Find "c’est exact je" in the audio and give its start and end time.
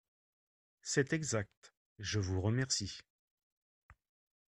0.81-2.17